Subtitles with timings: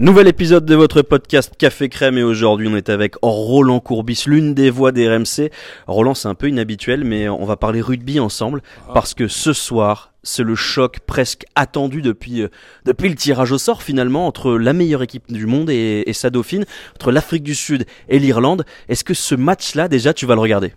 [0.00, 4.54] Nouvel épisode de votre podcast Café Crème et aujourd'hui on est avec Roland Courbis, l'une
[4.54, 5.50] des voix des RMC.
[5.86, 8.62] Roland c'est un peu inhabituel mais on va parler rugby ensemble
[8.94, 12.48] parce que ce soir c'est le choc presque attendu depuis, euh,
[12.86, 16.30] depuis le tirage au sort finalement entre la meilleure équipe du monde et, et sa
[16.30, 16.64] dauphine,
[16.94, 18.64] entre l'Afrique du Sud et l'Irlande.
[18.88, 20.72] Est-ce que ce match-là déjà tu vas le regarder?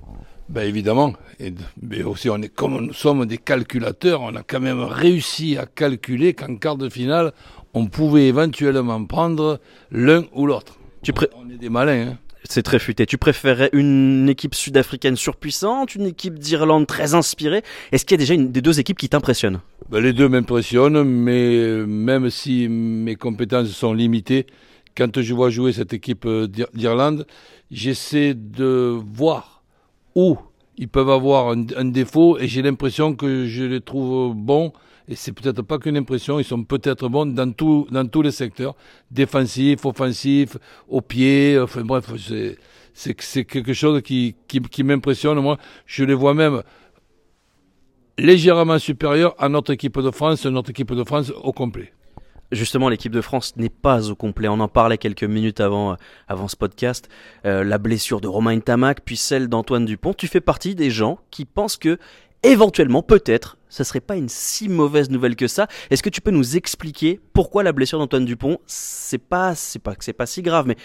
[0.49, 4.59] Ben évidemment, et, mais aussi on est comme nous sommes des calculateurs, on a quand
[4.59, 7.31] même réussi à calculer qu'en quart de finale,
[7.73, 9.59] on pouvait éventuellement prendre
[9.91, 10.77] l'un ou l'autre.
[11.01, 12.07] Tu pré- On est des malins.
[12.11, 12.17] Hein.
[12.45, 13.05] C'est très futé.
[13.05, 18.23] Tu préférais une équipe sud-africaine surpuissante, une équipe d'Irlande très inspirée Est-ce qu'il y a
[18.23, 19.61] déjà une des deux équipes qui t'impressionnent?
[19.89, 24.45] Ben, les deux m'impressionnent, mais même si mes compétences sont limitées,
[24.95, 27.25] quand je vois jouer cette équipe euh, d'Ir- d'Irlande,
[27.71, 29.52] j'essaie de voir
[30.15, 30.37] où
[30.77, 34.73] ils peuvent avoir un, un défaut et j'ai l'impression que je les trouve bons.
[35.07, 38.31] Et c'est peut-être pas qu'une impression, ils sont peut-être bons dans, tout, dans tous les
[38.31, 38.73] secteurs,
[39.11, 42.05] défensif, offensif, au pied, enfin bref,
[42.93, 45.39] c'est quelque chose qui, qui, qui m'impressionne.
[45.41, 46.63] Moi, je les vois même
[48.17, 51.91] légèrement supérieurs à notre équipe de France, notre équipe de France au complet.
[52.51, 54.47] Justement, l'équipe de France n'est pas au complet.
[54.47, 55.95] On en parlait quelques minutes avant, euh,
[56.27, 57.09] avant ce podcast.
[57.45, 60.13] Euh, la blessure de Romain Tamac, puis celle d'Antoine Dupont.
[60.13, 61.97] Tu fais partie des gens qui pensent que,
[62.43, 65.67] éventuellement, peut-être, ça serait pas une si mauvaise nouvelle que ça.
[65.89, 69.95] Est-ce que tu peux nous expliquer pourquoi la blessure d'Antoine Dupont, c'est pas, c'est pas
[69.99, 70.77] c'est pas si grave, mais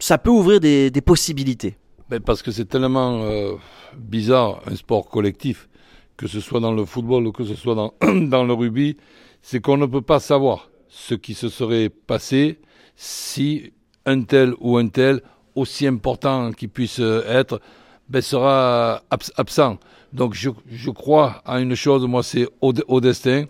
[0.00, 1.76] ça peut ouvrir des, des possibilités?
[2.10, 3.54] Ben parce que c'est tellement euh,
[3.96, 5.68] bizarre un sport collectif,
[6.16, 8.96] que ce soit dans le football ou que ce soit dans, dans le rugby,
[9.40, 12.58] c'est qu'on ne peut pas savoir ce qui se serait passé
[12.96, 13.72] si
[14.04, 15.22] un tel ou un tel,
[15.54, 17.60] aussi important qu'il puisse être,
[18.08, 19.78] ben sera abs- absent.
[20.12, 23.46] Donc je, crois à une chose, moi c'est au, au destin.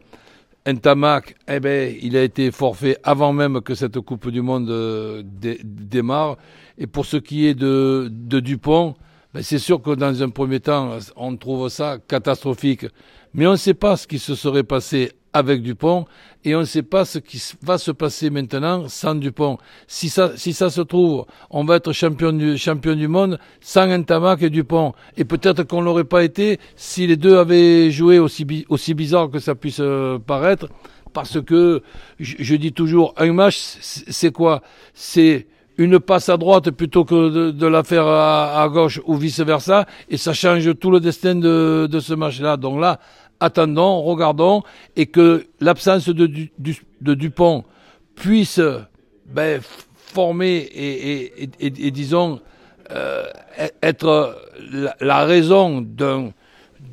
[0.65, 5.23] Ntamak, eh ben, il a été forfait avant même que cette Coupe du Monde euh,
[5.25, 6.37] dé- démarre.
[6.79, 8.95] Et pour ce qui est de, de Dupont,
[9.35, 12.87] ben, c'est sûr que dans un premier temps, on trouve ça catastrophique.
[13.35, 16.07] Mais on ne sait pas ce qui se serait passé avec Dupont
[16.45, 19.59] et on ne sait pas ce qui va se passer maintenant sans Dupont.
[19.87, 23.87] Si ça, si ça se trouve, on va être champion du, champion du monde sans
[23.87, 24.93] Ntamak et Dupont.
[25.17, 29.39] Et peut-être qu'on l'aurait pas été si les deux avaient joué aussi, aussi bizarre que
[29.39, 30.69] ça puisse euh, paraître.
[31.13, 31.83] Parce que,
[32.19, 34.63] je, je dis toujours, un match, c'est quoi?
[34.95, 35.47] C'est
[35.83, 39.87] une passe à droite plutôt que de, de la faire à, à gauche ou vice-versa,
[40.09, 42.57] et ça change tout le destin de, de ce match-là.
[42.57, 42.99] Donc là,
[43.41, 44.63] attendons, regardons,
[44.97, 46.31] et que l'absence de,
[47.01, 47.65] de Dupont
[48.15, 48.61] puisse
[49.27, 49.61] ben,
[50.15, 51.13] former et,
[51.43, 52.41] et, et, et- disons,
[52.91, 53.25] euh,
[53.59, 54.37] e- être
[54.73, 56.33] la, la raison d'un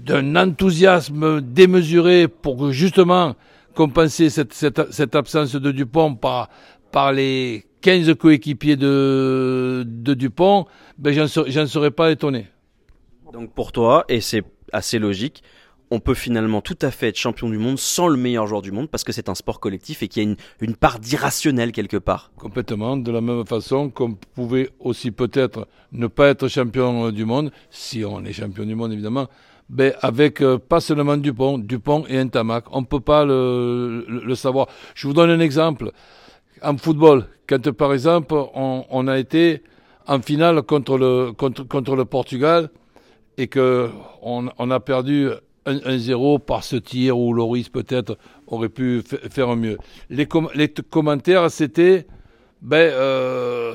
[0.06, 3.36] d'un enthousiasme démesuré pour justement
[3.76, 6.48] compenser cette, cette, cette absence de Dupont par,
[6.92, 10.66] par les 15 coéquipiers de, de Dupont,
[10.98, 12.48] ben j'en serais, serais pas étonné.
[13.34, 15.44] Donc pour toi, et c'est assez logique,
[15.92, 18.72] on peut finalement tout à fait être champion du monde sans le meilleur joueur du
[18.72, 21.72] monde parce que c'est un sport collectif et qu'il y a une, une part d'irrationnel
[21.72, 22.32] quelque part.
[22.38, 27.52] Complètement, de la même façon qu'on pouvait aussi peut-être ne pas être champion du monde,
[27.72, 29.28] si on est champion du monde évidemment,
[29.70, 32.66] ben avec euh, pas seulement Dupont, Dupont et Ntamak.
[32.72, 34.68] On ne peut pas le, le, le savoir.
[34.96, 35.92] Je vous donne un exemple.
[36.62, 39.64] En football, quand par exemple on, a été
[40.08, 42.70] en finale contre le, contre, contre le Portugal
[43.38, 43.90] et que
[44.22, 45.30] on, a perdu
[45.66, 49.78] 1-0 par ce tir où Loris peut-être aurait pu fa- faire mieux.
[50.10, 52.08] Les, les commentaires, c'était,
[52.62, 53.74] ben, euh,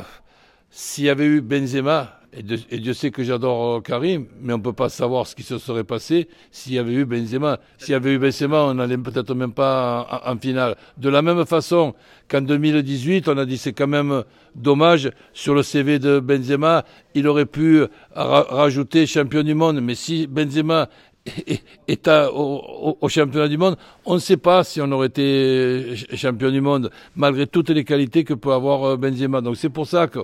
[0.71, 4.63] s'il y avait eu Benzema, et, Dieu sait que j'adore euh, Karim, mais on ne
[4.63, 7.61] peut pas savoir ce qui se serait passé s'il y avait eu Benzema.
[7.79, 10.77] S'il y avait eu Benzema, on n'allait peut-être même pas en, finale.
[10.97, 11.95] De la même façon
[12.29, 14.25] qu'en 2018, on a dit c'est quand même
[14.55, 16.85] dommage sur le CV de Benzema,
[17.15, 17.83] il aurait pu
[18.15, 20.89] ra- rajouter champion du monde, mais si Benzema
[21.89, 26.51] est à, au, championnat du monde, on ne sait pas si on aurait été champion
[26.51, 29.41] du monde, malgré toutes les qualités que peut avoir euh, Benzema.
[29.41, 30.21] Donc c'est pour ça que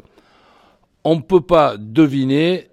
[1.04, 2.68] on ne peut pas deviner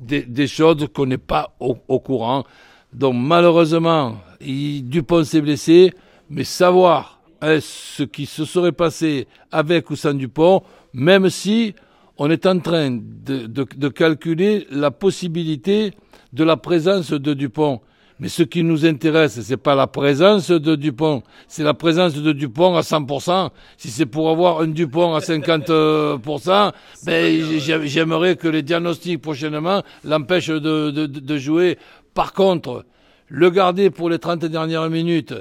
[0.00, 2.44] des, choses qu'on n'est pas au, courant.
[2.92, 5.92] Donc malheureusement, Dupont s'est blessé,
[6.28, 10.62] mais savoir hein, ce qui se serait passé avec ou sans Dupont,
[10.92, 11.74] même si
[12.18, 15.92] on est en train de calculer la possibilité
[16.32, 17.80] de la présence de Dupont.
[18.18, 22.32] Mais ce qui nous intéresse, c'est pas la présence de Dupont, c'est la présence de
[22.32, 23.50] Dupont à 100%.
[23.76, 26.72] Si c'est pour avoir un Dupont à 50%,
[27.04, 31.78] ben, j'aimerais que les diagnostics prochainement l'empêchent de, de, de, jouer.
[32.14, 32.86] Par contre,
[33.28, 35.34] le garder pour les 30 dernières minutes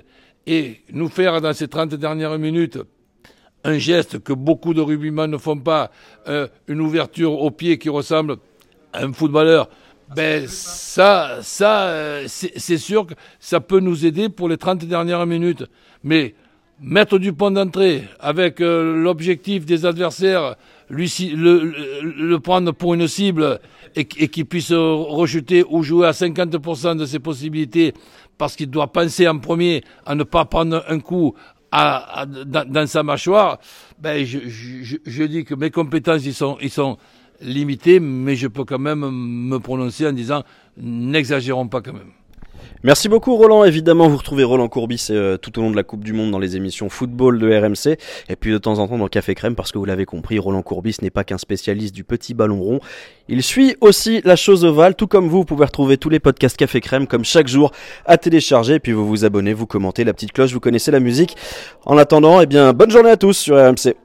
[0.45, 2.79] et nous faire dans ces 30 dernières minutes
[3.63, 5.91] un geste que beaucoup de rugbyman ne font pas,
[6.27, 8.35] euh, une ouverture au pied qui ressemble
[8.93, 9.69] à un footballeur,
[10.13, 15.25] ben ça, ça, euh, c'est sûr que ça peut nous aider pour les 30 dernières
[15.25, 15.63] minutes.
[16.03, 16.35] Mais
[16.79, 20.55] mettre du pont d'entrée avec euh, l'objectif des adversaires,
[20.89, 21.73] lui, le,
[22.03, 23.59] le, prendre pour une cible
[23.95, 27.93] et, qu'il puisse rejeter ou jouer à 50% de ses possibilités
[28.37, 31.33] parce qu'il doit penser en premier à ne pas prendre un coup
[31.71, 33.59] à, dans, sa mâchoire,
[33.99, 36.97] ben je, je, je, dis que mes compétences ils sont, ils sont
[37.41, 40.43] limitées, mais je peux quand même me prononcer en disant
[40.77, 42.11] n'exagérons pas quand même.
[42.83, 43.63] Merci beaucoup Roland.
[43.63, 46.39] Évidemment, vous retrouvez Roland Courbis euh, tout au long de la Coupe du Monde dans
[46.39, 47.97] les émissions football de RMC
[48.29, 50.61] et puis de temps en temps dans Café Crème parce que vous l'avez compris, Roland
[50.61, 52.79] Courbis n'est pas qu'un spécialiste du petit ballon rond.
[53.27, 56.57] Il suit aussi la chose ovale, tout comme vous, vous pouvez retrouver tous les podcasts
[56.57, 57.71] Café Crème comme chaque jour
[58.05, 60.99] à télécharger et puis vous vous abonnez, vous commentez la petite cloche, vous connaissez la
[60.99, 61.35] musique.
[61.85, 64.04] En attendant, eh bien, bonne journée à tous sur RMC.